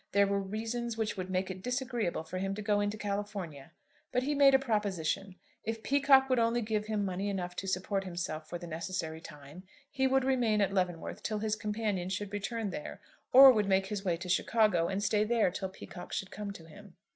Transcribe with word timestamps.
There 0.13 0.25
were 0.25 0.39
reasons 0.41 0.97
which 0.97 1.15
would 1.15 1.29
make 1.29 1.51
it 1.51 1.61
disagreeable 1.61 2.23
for 2.23 2.39
him 2.39 2.55
to 2.55 2.63
go 2.63 2.79
into 2.79 2.97
California. 2.97 3.71
But 4.11 4.23
he 4.23 4.33
made 4.33 4.55
a 4.55 4.57
proposition. 4.57 5.35
If 5.63 5.83
Peacocke 5.83 6.27
would 6.27 6.39
only 6.39 6.63
give 6.63 6.87
him 6.87 7.05
money 7.05 7.29
enough 7.29 7.55
to 7.57 7.67
support 7.67 8.03
himself 8.03 8.49
for 8.49 8.57
the 8.57 8.65
necessary 8.65 9.21
time, 9.21 9.61
he 9.91 10.07
would 10.07 10.23
remain 10.23 10.59
at 10.59 10.73
Leavenworth 10.73 11.21
till 11.21 11.37
his 11.37 11.55
companion 11.55 12.09
should 12.09 12.33
return 12.33 12.71
there, 12.71 12.99
or 13.31 13.51
would 13.51 13.67
make 13.69 13.85
his 13.85 14.03
way 14.03 14.17
to 14.17 14.27
Chicago, 14.27 14.87
and 14.87 15.03
stay 15.03 15.23
there 15.23 15.51
till 15.51 15.69
Peacocke 15.69 16.13
should 16.13 16.31
come 16.31 16.49
to 16.49 16.65
him. 16.65 16.95